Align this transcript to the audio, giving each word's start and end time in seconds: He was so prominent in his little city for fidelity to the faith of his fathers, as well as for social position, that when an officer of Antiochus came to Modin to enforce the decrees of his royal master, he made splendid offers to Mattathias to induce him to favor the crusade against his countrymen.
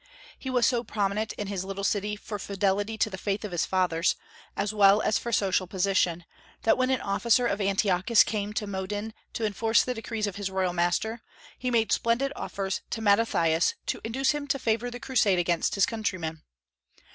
He 0.39 0.49
was 0.49 0.65
so 0.65 0.83
prominent 0.83 1.31
in 1.33 1.45
his 1.45 1.63
little 1.63 1.83
city 1.83 2.15
for 2.15 2.39
fidelity 2.39 2.97
to 2.97 3.07
the 3.11 3.19
faith 3.19 3.45
of 3.45 3.51
his 3.51 3.67
fathers, 3.67 4.15
as 4.57 4.73
well 4.73 4.99
as 5.03 5.19
for 5.19 5.31
social 5.31 5.67
position, 5.67 6.25
that 6.63 6.75
when 6.75 6.89
an 6.89 7.01
officer 7.01 7.45
of 7.45 7.61
Antiochus 7.61 8.23
came 8.23 8.51
to 8.53 8.65
Modin 8.65 9.13
to 9.33 9.45
enforce 9.45 9.83
the 9.83 9.93
decrees 9.93 10.25
of 10.25 10.37
his 10.37 10.49
royal 10.49 10.73
master, 10.73 11.21
he 11.55 11.69
made 11.69 11.91
splendid 11.91 12.33
offers 12.35 12.81
to 12.89 12.99
Mattathias 12.99 13.75
to 13.85 14.01
induce 14.03 14.31
him 14.31 14.47
to 14.47 14.57
favor 14.57 14.89
the 14.89 14.99
crusade 14.99 15.37
against 15.37 15.75
his 15.75 15.85
countrymen. 15.85 16.41